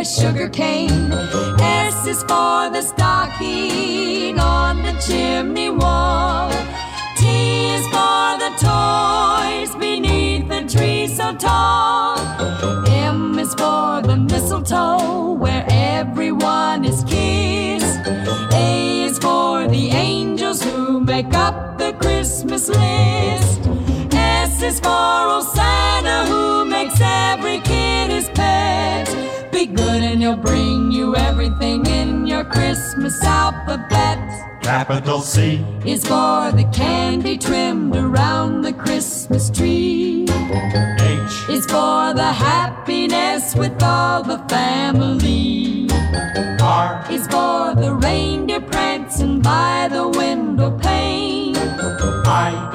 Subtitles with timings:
[0.00, 1.12] As sugar cane.
[1.60, 6.48] S is for the stocking on the chimney wall.
[7.18, 7.24] T
[7.76, 12.18] is for the toys beneath the tree so tall.
[12.88, 18.00] M is for the mistletoe where everyone is kissed.
[18.54, 23.60] A is for the angels who make up the Christmas list.
[24.14, 25.39] S is for
[30.30, 34.18] he'll bring you everything in your Christmas alphabet
[34.62, 35.64] Capital C.
[35.84, 40.26] is for the candy trimmed around the Christmas tree.
[41.00, 41.48] H.
[41.48, 45.88] Is for the happiness with all the family.
[46.60, 47.04] R.
[47.10, 50.18] Is for the reindeer prancing by the window pane.
[50.18, 50.19] I.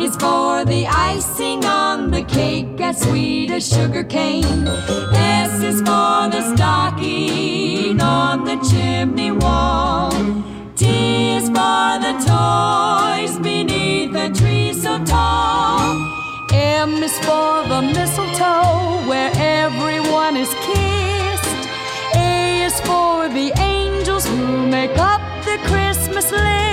[0.06, 4.68] Is for the icing on the cake as sweet as sugar cane.
[4.68, 10.12] S is for the stocking on the chimney wall.
[10.76, 15.96] T is for the toys beneath the tree so tall.
[16.54, 21.58] M is for the mistletoe where everyone is kissed.
[22.14, 26.65] A is for the angels who make up the Christmas list.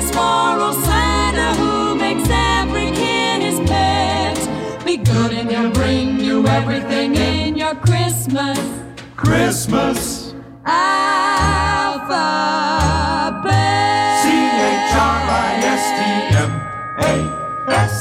[0.00, 4.36] S is for old Santa who makes every kid his pet.
[4.82, 8.58] Be good and he'll bring you everything in your Christmas
[9.16, 10.34] Christmas.
[10.64, 12.00] alphabet.
[14.22, 16.00] C H R I S T
[16.46, 16.50] M
[17.04, 17.99] A S.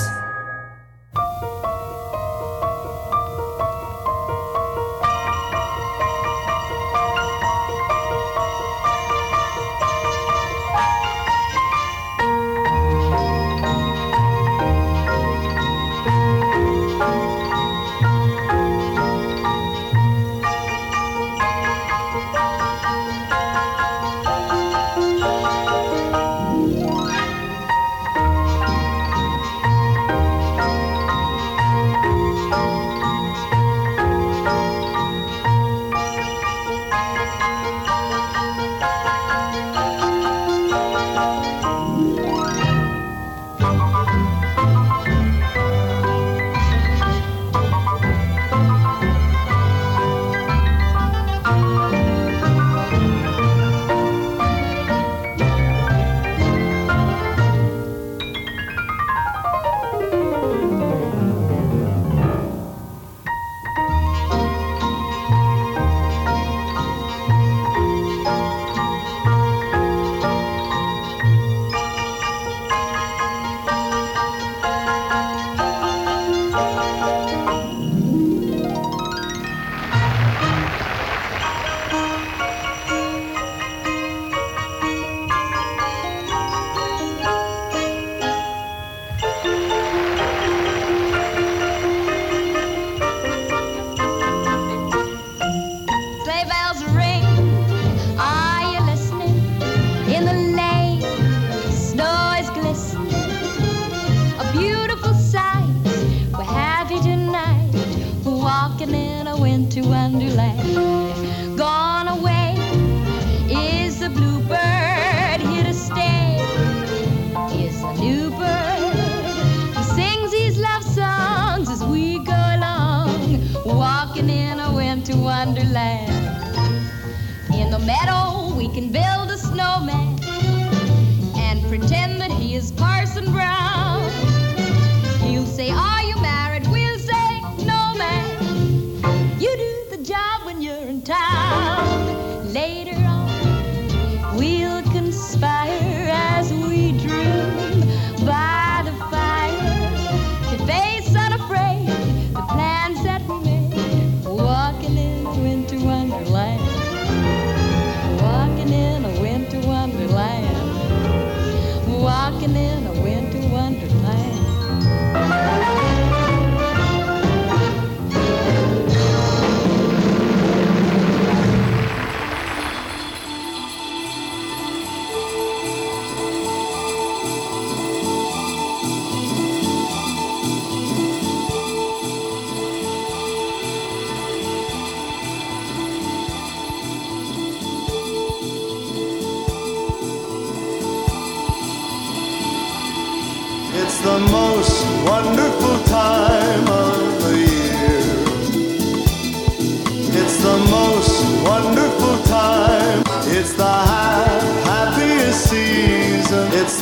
[109.75, 111.57] winter wonderland.
[111.57, 112.07] Gone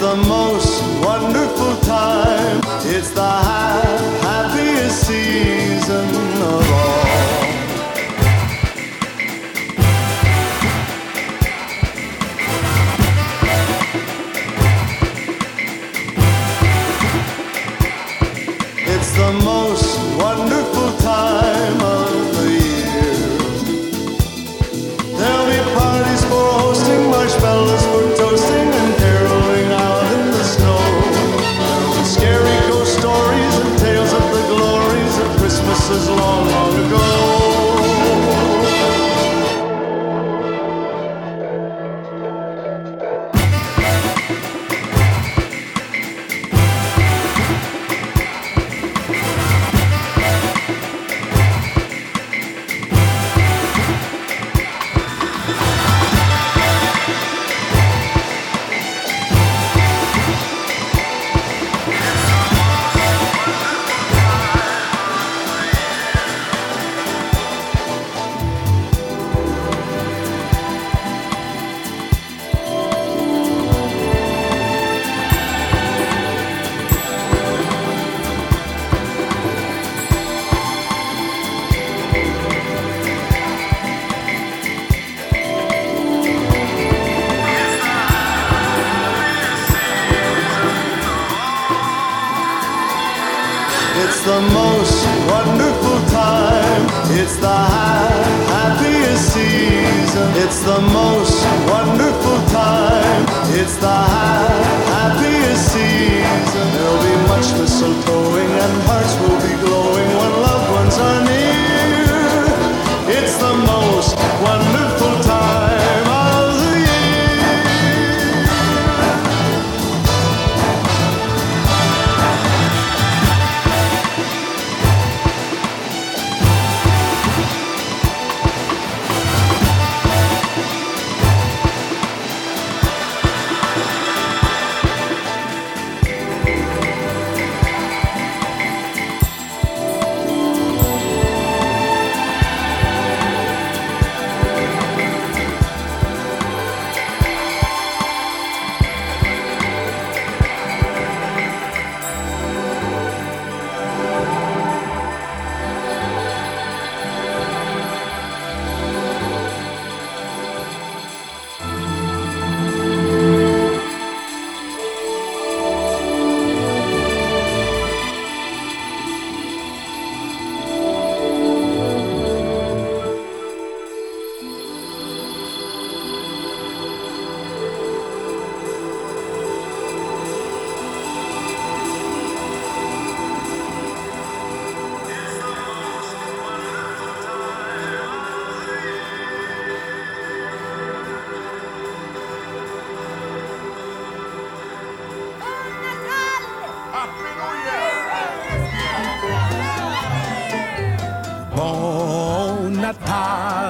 [0.07, 0.46] the most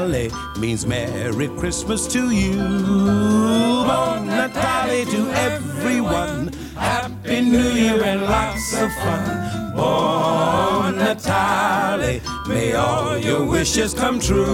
[0.08, 2.54] Natale means Merry Christmas to you.
[2.56, 6.54] Buon Natale to everyone.
[6.76, 9.74] Happy New Year and lots of fun.
[9.76, 14.46] Buon Natale, may all your wishes come true.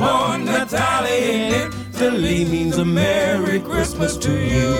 [0.00, 4.74] Buon Natale in Italy means a Merry Christmas to you.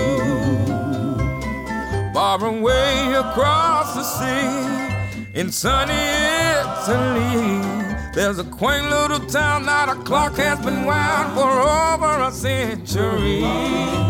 [2.13, 7.86] far away across the sea in sunny Italy.
[8.17, 13.41] There's a quaint little town that a clock has been wound for over a century.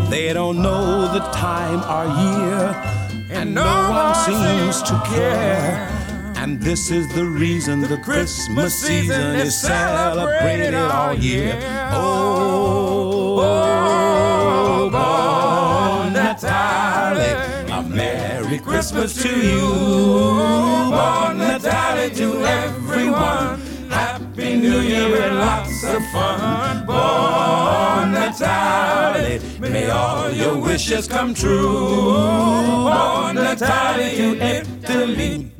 [0.08, 2.74] They don't know the time or year,
[3.30, 5.86] and no one seems to care.
[6.36, 11.60] And this is the reason the Christmas season is celebrated all year.
[11.92, 17.36] Oh, oh, Buon Natale,
[17.70, 19.68] a Merry Christmas to you.
[20.88, 23.67] Buon Natale to everyone.
[24.60, 26.84] New Year and lots of fun.
[26.86, 32.12] Buon Natale, may all your wishes come true.
[32.84, 35.50] Buon Natale to Italy.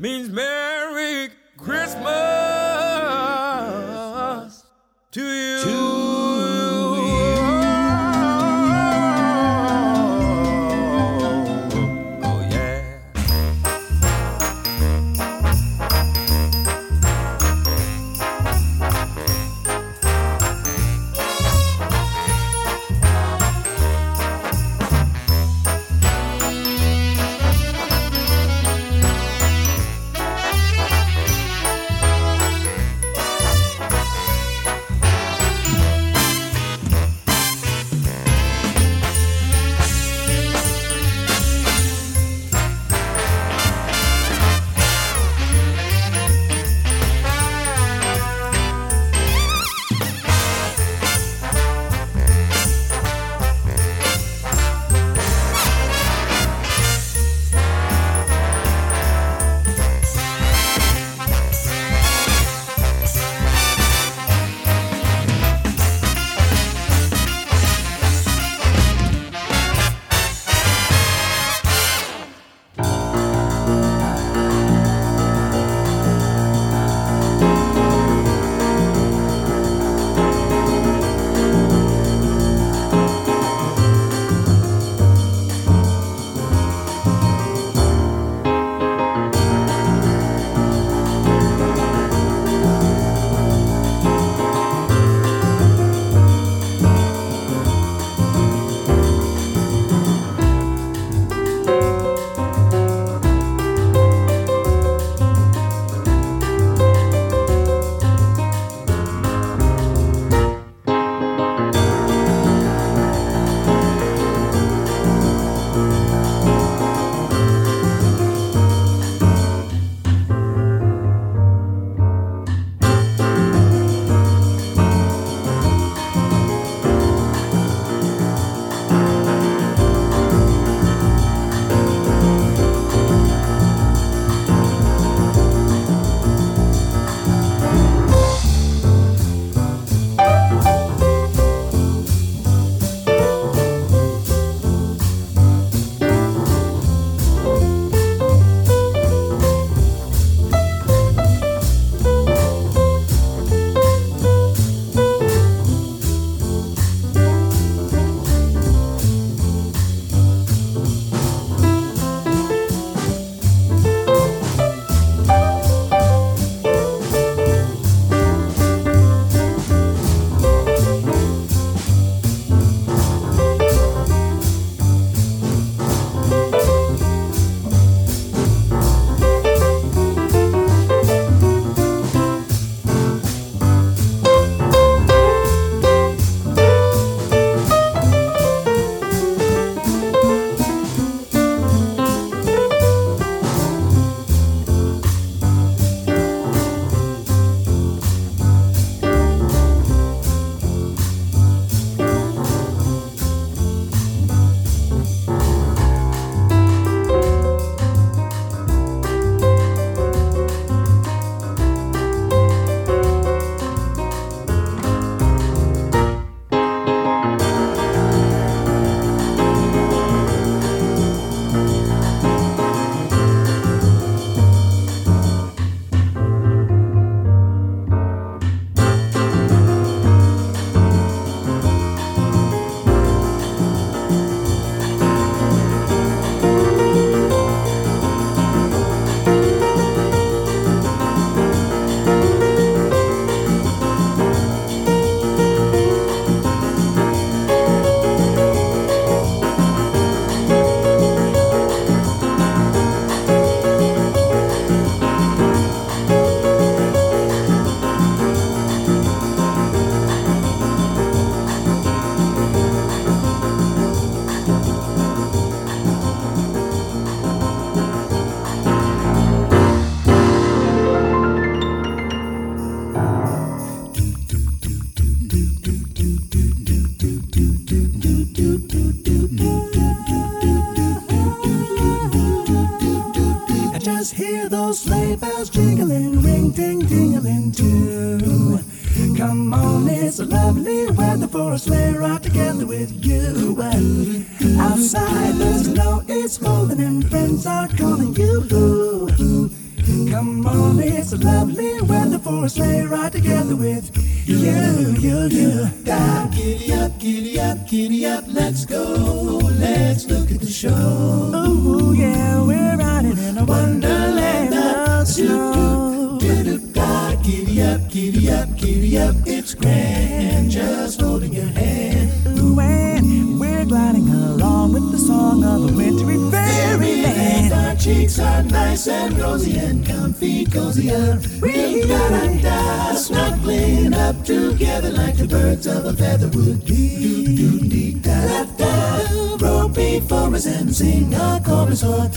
[285.19, 285.78] Bells jingling,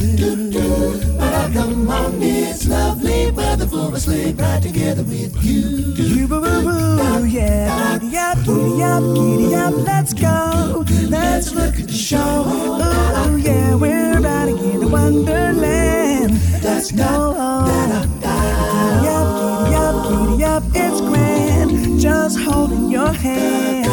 [0.02, 5.94] Do But I come on, it's lovely weather for a sleigh ride together with you.
[6.28, 8.00] Boo boo boo, yeah.
[8.00, 10.84] Giddy up, giddy up, giddy up, let's go.
[11.08, 12.44] Let's look at the show.
[12.48, 16.34] Oh yeah, we're riding in a wonderland.
[16.64, 17.36] Let's go.
[17.68, 19.28] Giddy up,
[19.68, 22.00] giddy up, giddy up, it's grand.
[22.02, 23.86] Just holding your hand.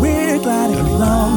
[0.00, 1.33] We're gliding along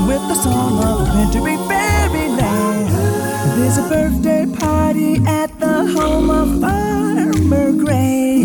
[3.89, 8.41] birthday party at the home of Farmer Gray.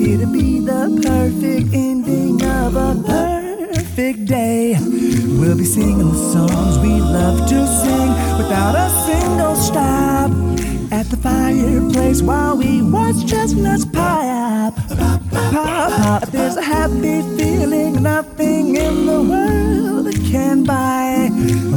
[0.00, 4.76] It'll be the perfect ending of a perfect day.
[5.38, 10.30] We'll be singing the songs we love to sing without a single stop.
[10.92, 14.74] At the fireplace while we watch chestnuts pop.
[14.98, 16.28] Pop, pop.
[16.28, 21.28] There's a happy feeling nothing in the world can buy.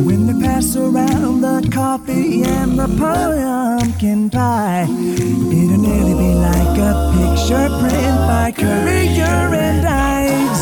[0.07, 6.93] When they pass around the coffee and the pumpkin pie, it'll nearly be like a
[7.17, 10.61] picture print by Currier and Ives.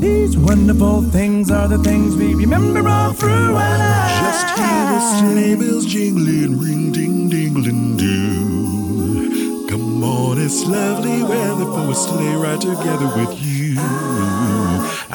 [0.00, 4.14] These wonderful things are the things we remember all through our lives.
[4.24, 9.68] Just hear the sleigh bells jingling, ring ding dingling do.
[9.68, 14.25] Come on, it's lovely weather for a sleigh ride together with you.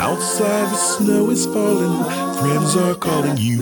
[0.01, 2.03] Outside the snow is falling,
[2.39, 3.61] friends are calling you.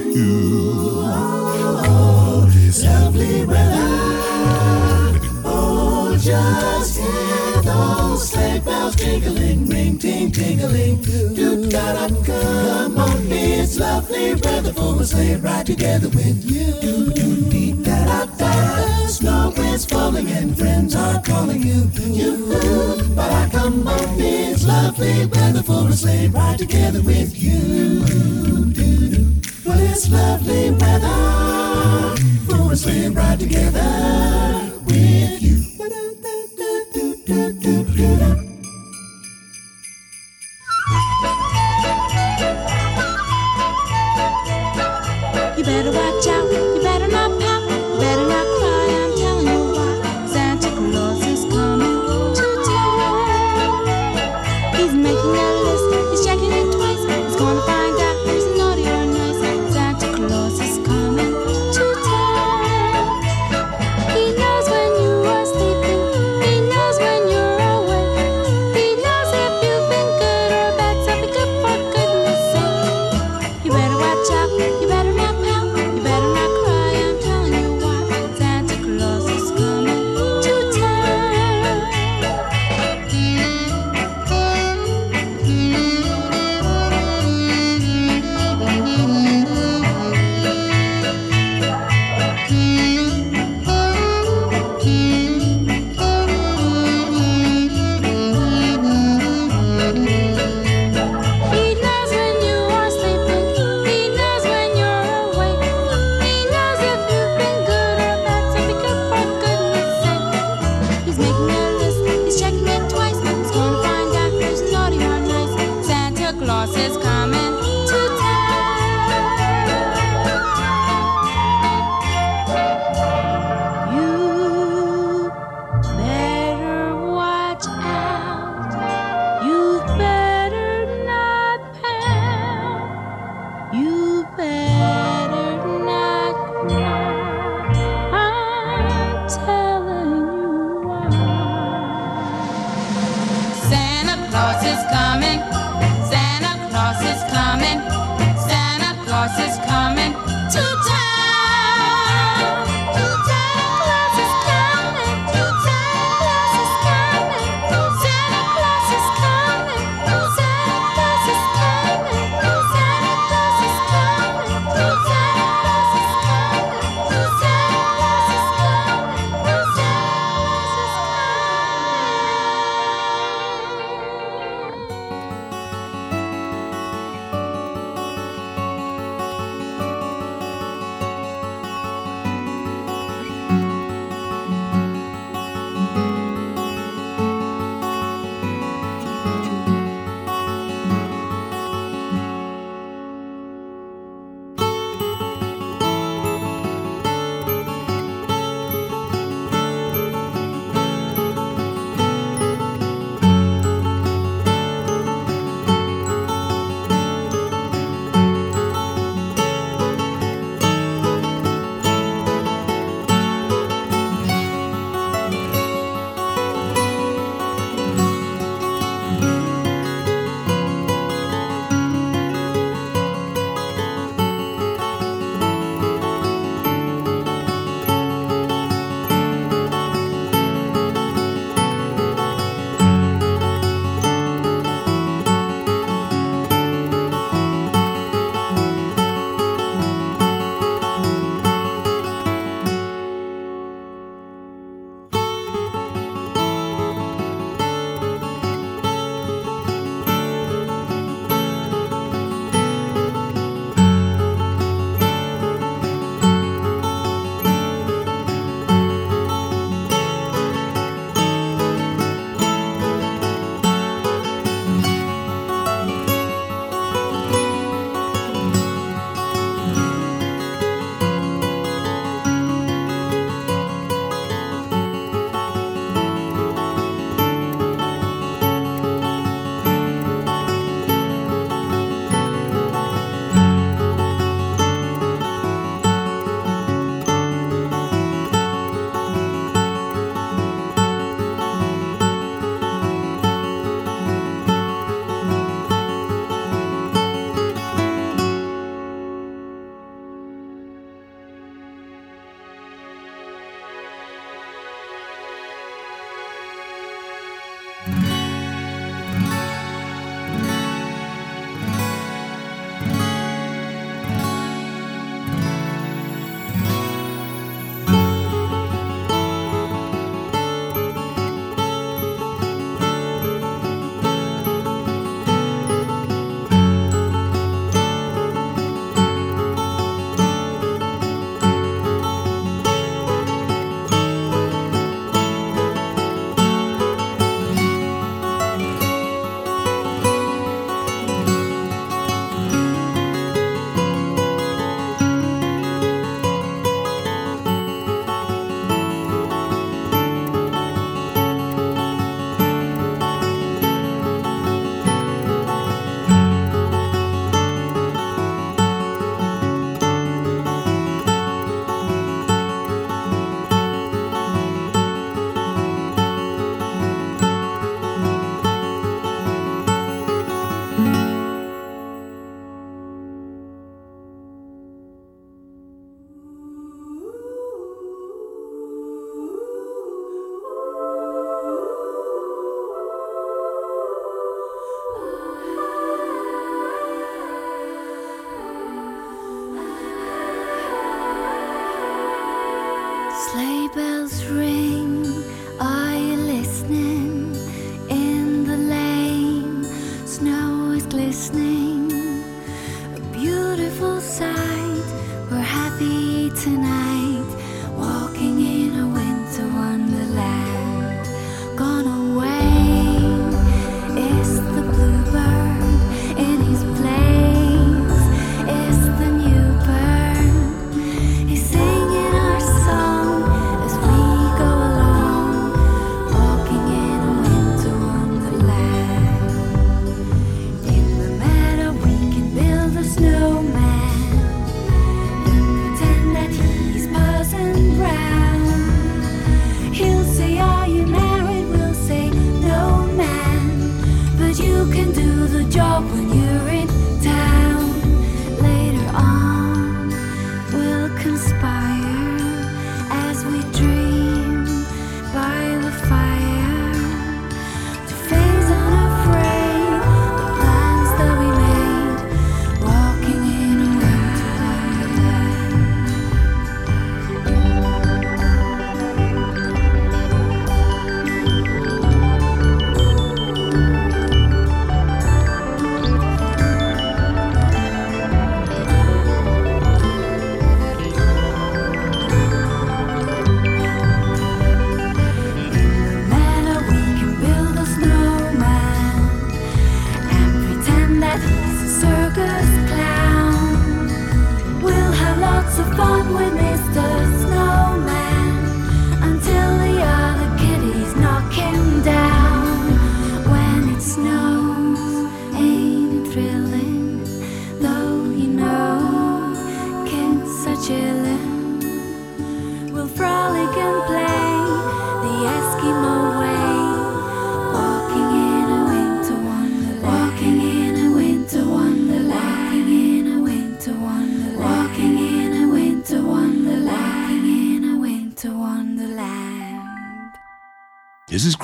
[1.83, 5.19] Come on, it's lovely weather.
[5.43, 10.95] Oh, just hear those sleigh bells jingling, ring ting tingling.
[11.35, 16.73] Do da da come on, it's lovely weather for a sleigh ride together with you.
[16.81, 19.07] Do do dee da da da.
[19.07, 21.89] Snow is falling and friends are calling you.
[22.19, 22.33] You,
[23.15, 28.03] but I come on, it's lovely weather for a sleigh ride together with you.
[29.65, 32.15] Well, it's lovely weather
[32.49, 33.89] for a sleigh ride together
[34.85, 35.49] with you.
[35.49, 35.68] You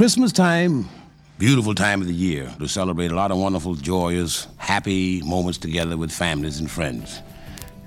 [0.06, 0.88] Christmas time,
[1.40, 5.98] beautiful time of the year to celebrate a lot of wonderful, joyous, happy moments together
[5.98, 7.24] with families and friends.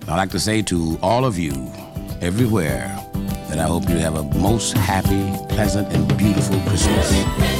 [0.01, 1.53] And I'd like to say to all of you,
[2.21, 2.89] everywhere,
[3.49, 7.58] that I hope you have a most happy, pleasant, and beautiful Christmas.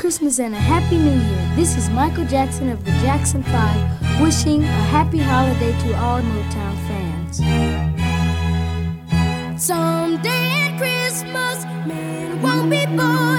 [0.00, 1.52] Christmas and a Happy New Year.
[1.56, 6.74] This is Michael Jackson of the Jackson 5 wishing a happy holiday to all Motown
[6.88, 7.36] fans.
[9.62, 13.29] Someday at Christmas, man won't be born.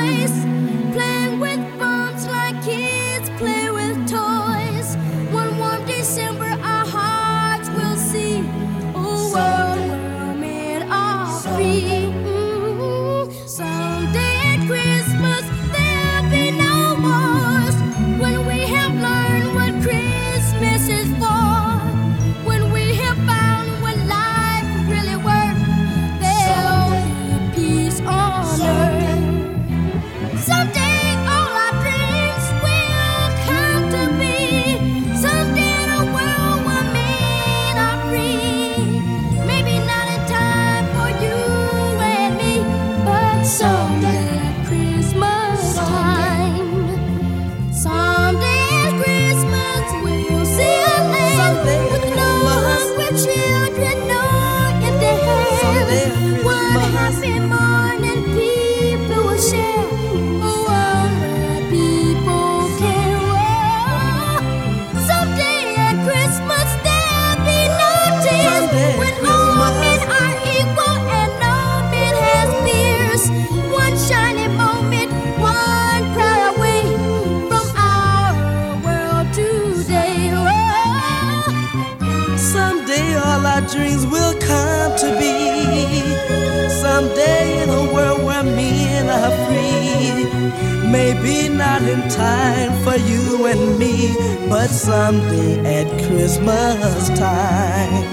[91.81, 94.15] not in time for you and me,
[94.49, 98.03] but someday at Christmas time.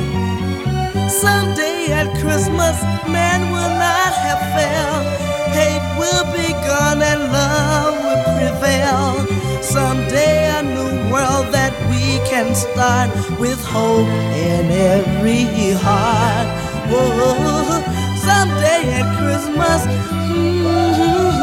[1.08, 5.06] Someday at Christmas, man will not have failed.
[5.52, 9.26] Hate will be gone and love will prevail.
[9.62, 16.48] Someday a new world that we can start with hope in every heart.
[16.90, 17.82] Whoa,
[18.16, 19.86] someday at Christmas.
[20.28, 21.38] Mm-hmm,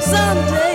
[0.00, 0.71] someday.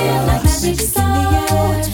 [0.00, 1.89] feel like magic slow.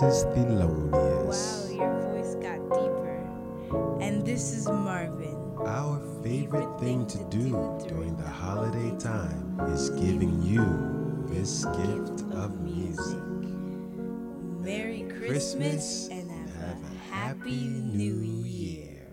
[0.00, 1.76] This is Thelonious.
[1.76, 3.20] Wow, your voice got deeper.
[4.00, 5.36] And this is Marvin.
[5.66, 7.50] Our favorite thing to do
[7.86, 10.64] during the holiday time is giving you
[11.28, 13.20] this gift of music.
[14.64, 19.06] Merry Christmas Christmas, and have, a happy new year.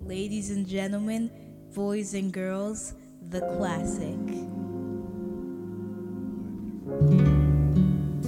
[0.00, 1.30] Ladies and gentlemen,
[1.74, 2.94] boys and girls,
[3.28, 4.16] the classic.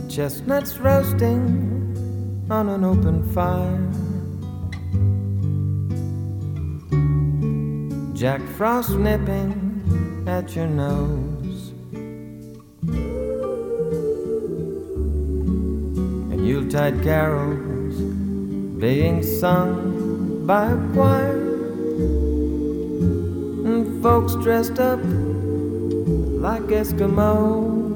[0.09, 3.79] Chestnuts roasting on an open fire.
[8.15, 11.73] Jack Frost nipping at your nose.
[16.33, 18.01] And Yuletide carols
[18.81, 21.37] being sung by a choir,
[23.67, 25.01] and folks dressed up
[26.41, 27.96] like Eskimos.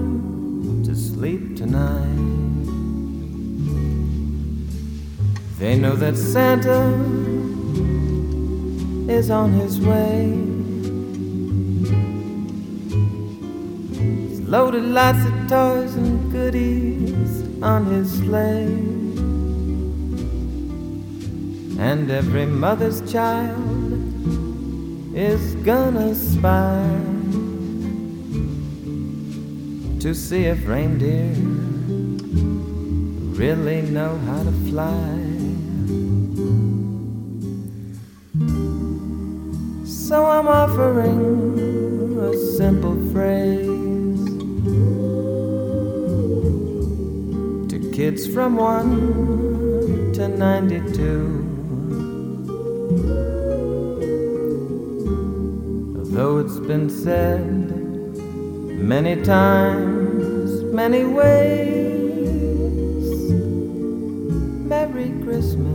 [1.21, 2.17] sleep tonight.
[5.59, 6.81] They know that Santa
[9.07, 10.33] is on his way.
[13.99, 18.73] He's loaded lots of toys and goodies on his sleigh.
[21.87, 23.61] And every mother's child
[25.15, 27.10] is gonna spy
[30.01, 31.31] to see if reindeer
[33.37, 34.97] really know how to fly.
[39.85, 43.67] So I'm offering a simple phrase
[47.69, 51.47] to kids from 1 to 92.
[56.11, 57.71] Though it's been said
[58.81, 59.90] many times,
[60.71, 61.71] many ways,
[64.69, 65.70] Merry Christmas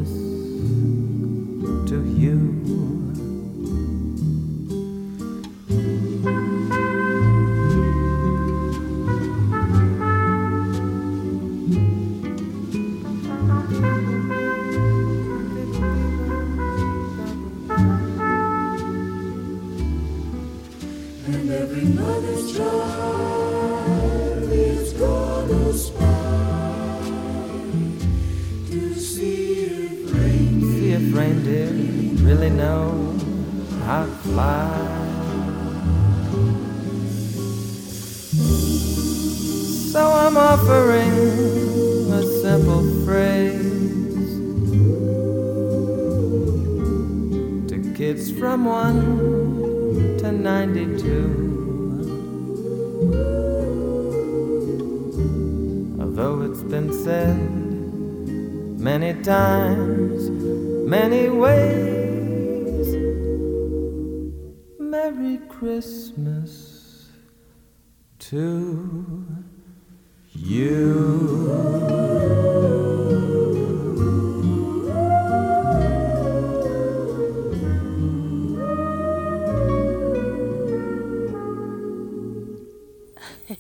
[83.49, 83.55] 와.